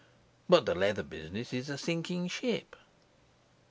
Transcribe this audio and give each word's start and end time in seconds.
But 0.49 0.65
the 0.65 0.73
leather 0.73 1.03
business 1.03 1.53
is 1.53 1.69
a 1.69 1.77
sinking 1.77 2.29
ship. 2.29 2.75